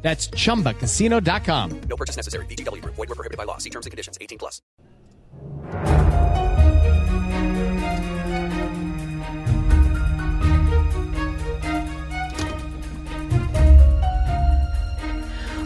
[0.00, 1.80] That's chumbacasino.com.
[1.88, 2.46] No purchase necessary.
[2.46, 2.82] BGW.
[2.84, 3.58] Void were prohibited by law.
[3.58, 4.16] See terms and conditions.
[4.20, 4.62] 18 plus.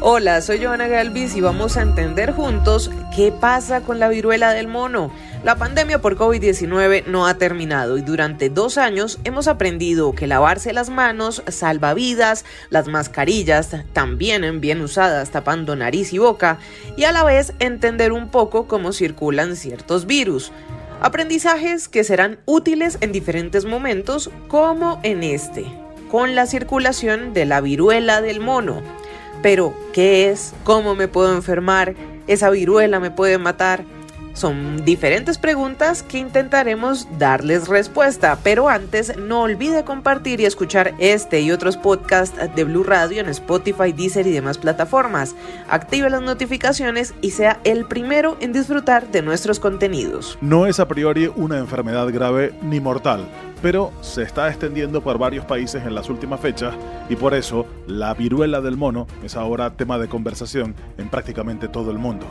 [0.05, 4.66] Hola, soy Joana Galvis y vamos a entender juntos qué pasa con la viruela del
[4.66, 5.12] mono.
[5.45, 10.73] La pandemia por COVID-19 no ha terminado y durante dos años hemos aprendido que lavarse
[10.73, 16.59] las manos salva vidas, las mascarillas también bien usadas tapando nariz y boca
[16.96, 20.52] y a la vez entender un poco cómo circulan ciertos virus.
[21.01, 25.65] Aprendizajes que serán útiles en diferentes momentos como en este,
[26.09, 28.80] con la circulación de la viruela del mono.
[29.43, 30.54] Pero, ¿qué es?
[30.62, 31.96] ¿Cómo me puedo enfermar?
[32.29, 33.84] ¿Esa viruela me puede matar?
[34.35, 41.41] Son diferentes preguntas que intentaremos darles respuesta, pero antes no olvide compartir y escuchar este
[41.43, 45.35] y otros podcasts de Blue Radio en Spotify, Deezer y demás plataformas.
[45.69, 50.39] Active las notificaciones y sea el primero en disfrutar de nuestros contenidos.
[50.41, 53.27] No es a priori una enfermedad grave ni mortal,
[53.61, 56.74] pero se está extendiendo por varios países en las últimas fechas
[57.09, 61.91] y por eso la viruela del mono es ahora tema de conversación en prácticamente todo
[61.91, 62.27] el mundo.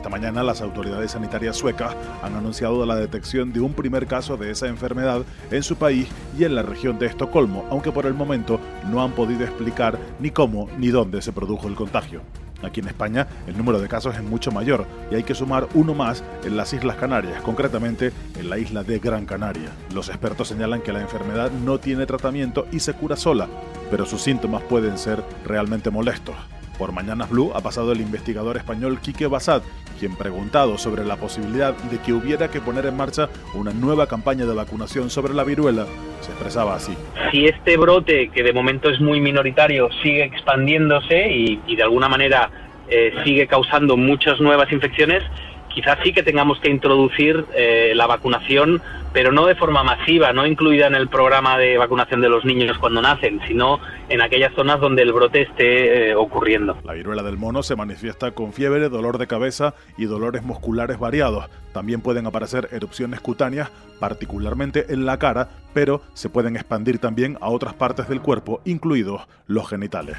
[0.00, 4.50] Esta mañana las autoridades sanitarias suecas han anunciado la detección de un primer caso de
[4.50, 8.58] esa enfermedad en su país y en la región de Estocolmo, aunque por el momento
[8.90, 12.22] no han podido explicar ni cómo ni dónde se produjo el contagio.
[12.62, 15.92] Aquí en España el número de casos es mucho mayor y hay que sumar uno
[15.92, 19.68] más en las Islas Canarias, concretamente en la isla de Gran Canaria.
[19.92, 23.48] Los expertos señalan que la enfermedad no tiene tratamiento y se cura sola,
[23.90, 26.36] pero sus síntomas pueden ser realmente molestos.
[26.80, 29.60] Por Mañanas Blue ha pasado el investigador español Quique Basad,
[29.98, 34.46] quien preguntado sobre la posibilidad de que hubiera que poner en marcha una nueva campaña
[34.46, 35.84] de vacunación sobre la viruela,
[36.22, 36.96] se expresaba así.
[37.30, 42.48] Si este brote, que de momento es muy minoritario, sigue expandiéndose y, de alguna manera
[42.88, 45.22] eh, sigue causando muchas nuevas infecciones,
[45.68, 48.80] quizás sí que tengamos que introducir eh, la vacunación,
[49.12, 52.78] pero no de forma masiva, no incluida en el programa de vacunación de los niños
[52.78, 56.76] cuando nacen, sino en aquellas zonas donde el brote esté eh, ocurriendo.
[56.84, 61.48] La viruela del mono se manifiesta con fiebre, dolor de cabeza y dolores musculares variados.
[61.72, 67.50] También pueden aparecer erupciones cutáneas, particularmente en la cara, pero se pueden expandir también a
[67.50, 70.16] otras partes del cuerpo, incluidos los genitales.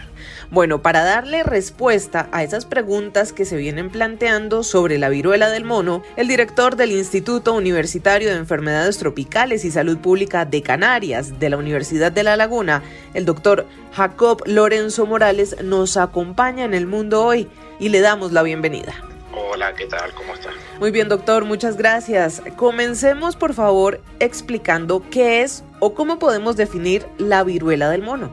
[0.50, 5.66] Bueno, para darle respuesta a esas preguntas que se vienen planteando sobre la viruela del
[5.66, 11.50] mono, el director del Instituto Universitario de Enfermedades Tropicales y Salud Pública de Canarias de
[11.50, 17.26] la Universidad de La Laguna, el doctor Jacob Lorenzo Morales, nos acompaña en el mundo
[17.26, 17.50] hoy
[17.80, 19.11] y le damos la bienvenida.
[19.34, 20.14] Hola, ¿qué tal?
[20.14, 20.50] ¿Cómo está?
[20.80, 22.42] Muy bien, doctor, muchas gracias.
[22.58, 28.30] Comencemos, por favor, explicando qué es o cómo podemos definir la viruela del mono.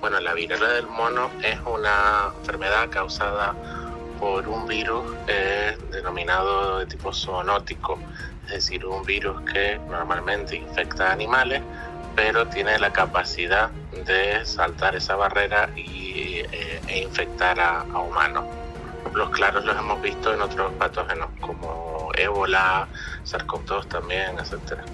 [0.00, 3.54] Bueno, la viruela del mono es una enfermedad causada
[4.18, 7.98] por un virus eh, denominado de tipo zoonótico,
[8.46, 11.60] es decir, un virus que normalmente infecta a animales,
[12.16, 13.70] pero tiene la capacidad
[14.06, 18.44] de saltar esa barrera y, eh, e infectar a, a humanos.
[19.14, 22.88] Los claros los hemos visto en otros patógenos como ébola,
[23.24, 24.84] SARS-CoV-2 también, etcétera.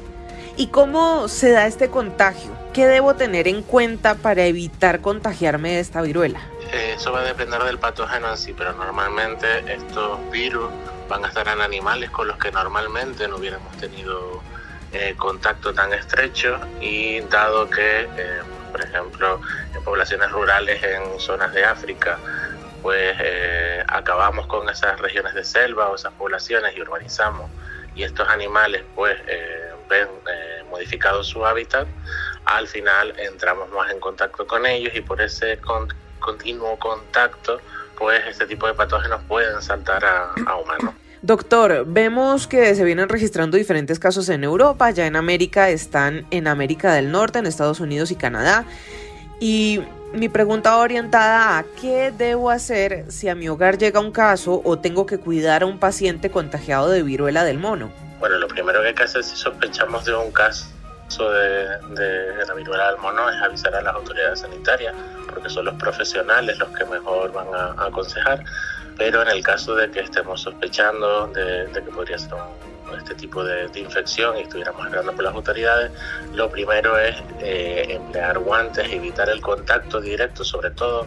[0.57, 2.51] ¿Y cómo se da este contagio?
[2.75, 6.41] ¿Qué debo tener en cuenta para evitar contagiarme de esta viruela?
[6.73, 10.71] Eh, Eso va a depender del patógeno en sí, pero normalmente estos virus
[11.09, 14.43] van a estar en animales con los que normalmente no hubiéramos tenido
[14.93, 19.41] eh, contacto tan estrecho y dado que, eh, por ejemplo,
[19.75, 22.19] en poblaciones rurales en zonas de África,
[22.83, 27.51] pues eh, acabamos con esas regiones de selva o esas poblaciones y urbanizamos
[27.95, 31.87] y estos animales pues eh, ven eh, modificado su hábitat,
[32.45, 37.61] al final entramos más en contacto con ellos y por ese con- continuo contacto
[37.99, 40.95] pues este tipo de patógenos pueden saltar a, a humanos.
[41.23, 46.49] Doctor, vemos que se vienen registrando diferentes casos en Europa, ya en América están en
[46.49, 48.65] América del Norte, en Estados Unidos y Canadá.
[49.41, 49.81] Y
[50.13, 54.79] mi pregunta orientada a qué debo hacer si a mi hogar llega un caso o
[54.79, 57.91] tengo que cuidar a un paciente contagiado de viruela del mono.
[58.19, 60.69] Bueno, lo primero que hay que hacer si sospechamos de un caso
[61.19, 64.95] de, de la viruela del mono es avisar a las autoridades sanitarias,
[65.33, 68.45] porque son los profesionales los que mejor van a, aconsejar.
[68.97, 72.31] pero en el caso de que estemos sospechando de, que podría ser
[72.99, 75.91] este tipo de, infección y estuviéramos hablando por las autoridades,
[76.35, 81.07] lo primero es eh, emplear guantes, evitar el contacto directo, sobre todo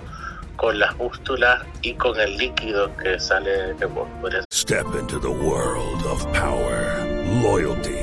[0.56, 6.06] con las pústulas y con el líquido que sale que podría Step into the world
[6.06, 7.06] of power,
[7.41, 8.02] loyalty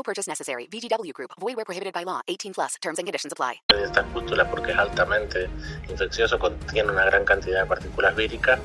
[0.00, 0.66] No purchase necessary.
[0.72, 1.32] VGW Group.
[1.38, 2.22] Void where prohibited by law.
[2.26, 2.76] 18 plus.
[2.80, 3.60] Terms and conditions apply.
[3.68, 5.50] Esta cústula porque es altamente
[5.90, 8.58] infeccioso, contiene una gran cantidad de partículas víricas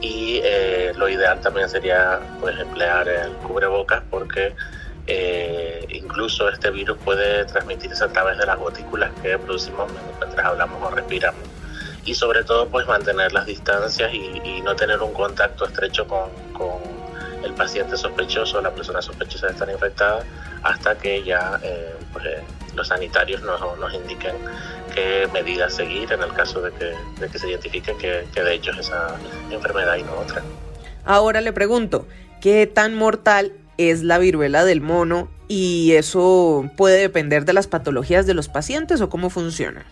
[0.00, 4.54] y eh, lo ideal también sería pues emplear el cubrebocas porque
[5.06, 10.82] eh, incluso este virus puede transmitirse a través de las gotículas que producimos mientras hablamos
[10.82, 11.42] o respiramos
[12.06, 16.30] y sobre todo pues mantener las distancias y, no tener un contacto estrecho con,
[17.42, 20.22] el paciente sospechoso, la persona sospechosa de estar infectada,
[20.62, 22.42] hasta que ya eh, pues, eh,
[22.74, 24.36] los sanitarios nos, nos, indiquen
[24.94, 28.54] qué medidas seguir en el caso de que, de que se identifique que, que de
[28.54, 29.16] hecho es esa
[29.50, 30.42] enfermedad y no otra.
[31.04, 32.06] Ahora le pregunto,
[32.40, 38.26] ¿qué tan mortal es la viruela del mono y eso puede depender de las patologías
[38.26, 39.84] de los pacientes o cómo funciona?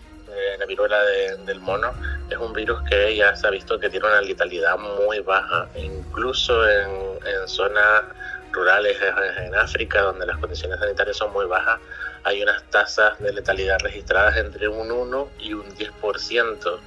[0.57, 0.97] la viruela
[1.45, 1.93] del mono
[2.29, 6.67] es un virus que ya se ha visto que tiene una letalidad muy baja, incluso
[6.67, 6.89] en,
[7.25, 8.03] en zonas
[8.51, 8.97] rurales
[9.37, 11.79] en África, donde las condiciones sanitarias son muy bajas,
[12.23, 16.79] hay unas tasas de letalidad registradas entre un 1 y un 10%.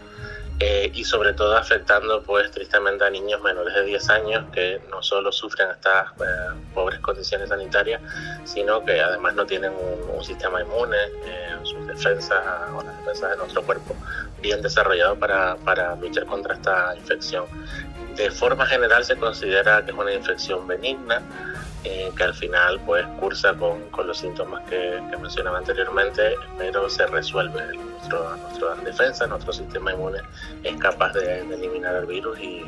[0.64, 5.03] Eh, y sobre todo afectando pues tristemente a niños menores de 10 años que no
[5.03, 8.00] solo sufren estas eh, pobres condiciones sanitarias,
[8.44, 12.41] sino que además no tienen un, sistema inmune, eh, sus defensas
[12.76, 13.97] o las defensas de nuestro cuerpo
[14.41, 17.44] bien desarrollado para, para luchar contra esta infección.
[18.15, 21.23] De forma general se considera que es una infección benigna,
[21.84, 26.88] eh, que al final pues cursa con, con los síntomas que, que, mencionaba anteriormente, pero
[26.88, 27.61] se resuelve.
[27.76, 30.19] Nuestro, nuestra defensa, nuestro sistema inmune
[30.62, 32.64] es capaz de, eliminar el virus y,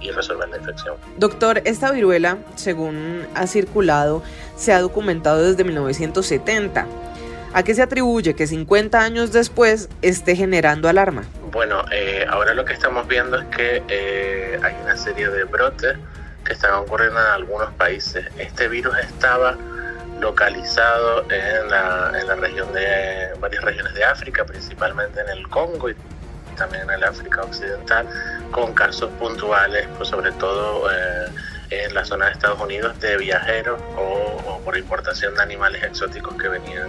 [0.00, 0.96] y resolver la infección.
[1.16, 4.22] Doctor, esta viruela, según ha circulado,
[4.56, 6.86] se ha documentado desde 1970.
[7.52, 11.24] ¿A qué se atribuye que 50 años después esté generando alarma?
[11.50, 15.96] Bueno, eh, ahora lo que estamos viendo es que eh, hay una serie de brotes
[16.48, 18.26] que están ocurriendo en algunos países.
[18.38, 19.54] Este virus estaba
[20.18, 25.96] localizado en la, región de varias regiones de África, principalmente en el Congo y
[26.56, 28.08] también en el África Occidental,
[28.50, 31.28] con casos puntuales, pues sobre todo eh,
[31.68, 36.34] en la zona de Estados Unidos, de viajeros o, o, por importación de animales exóticos
[36.36, 36.88] que venían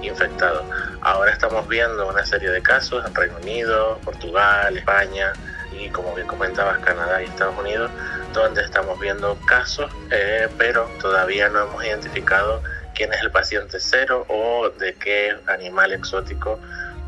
[0.00, 0.64] infectados.
[1.02, 5.34] Ahora estamos viendo una serie de casos en Reino Unido, Portugal, España
[5.78, 7.90] y como bien comentabas, Canadá y Estados Unidos,
[8.34, 12.62] donde estamos viendo casos, eh, pero todavía no hemos identificado
[12.94, 16.58] quién es el paciente cero o de qué animal exótico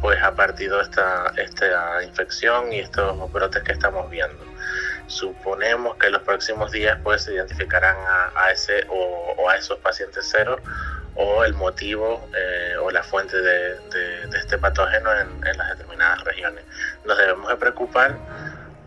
[0.01, 4.45] pues ha partido esta, esta infección y estos brotes que estamos viendo.
[5.07, 7.97] Suponemos que en los próximos días pues se identificarán
[8.35, 10.59] a, ese o, a esos pacientes cero
[11.15, 13.77] o el motivo eh, o la fuente de,
[14.39, 16.65] este patógeno en, en, las determinadas regiones.
[17.05, 18.17] Nos debemos de preocupar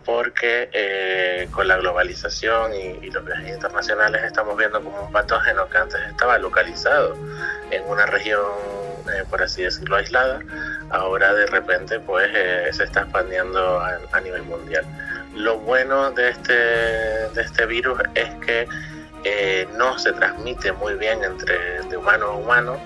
[0.04, 5.78] porque eh, con la globalización y, los viajes internacionales estamos viendo como un patógeno que
[5.78, 7.16] antes estaba localizado
[7.70, 8.40] en una región,
[9.12, 10.40] eh, por así decirlo, aislada,
[10.90, 14.84] ahora de repente pues eh, se está expandiendo a, nivel mundial.
[15.34, 18.68] Lo bueno de este, de este virus es que
[19.76, 22.80] no se transmite muy bien entre de humano a humano,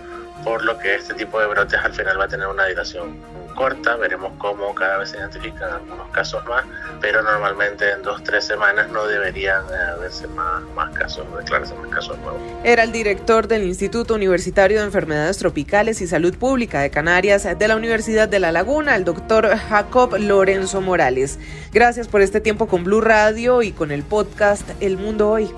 [0.45, 3.19] por lo que este tipo de brotes al final va a tener una duración
[3.55, 6.65] corta, veremos cómo cada vez se identifican algunos casos más,
[7.01, 9.65] pero normalmente en dos, tres semanas no deberían
[9.97, 12.41] haberse más, más casos, declararse más casos nuevos.
[12.65, 17.69] Era el director del Instituto Universitario de Enfermedades Tropicales y Salud Pública de Canarias de
[17.69, 21.39] la Universidad de La Laguna, el doctor Jacob Lorenzo Morales.
[21.73, 25.51] Gracias por este tiempo con Blue Radio y con el podcast El Mundo Hoy.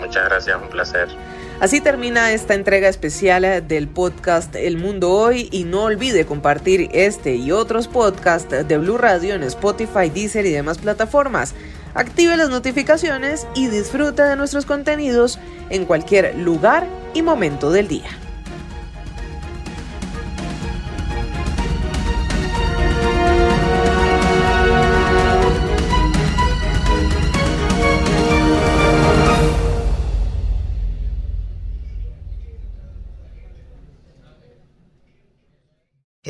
[0.00, 1.08] Muchas gracias, un placer.
[1.60, 7.34] Así termina esta entrega especial del podcast El Mundo Hoy y no olvide compartir este
[7.34, 11.54] y otros podcasts de Blue Radio en Spotify, Deezer y demás plataformas.
[11.94, 18.27] Active las notificaciones y disfrute de nuestros contenidos en cualquier lugar y momento del día.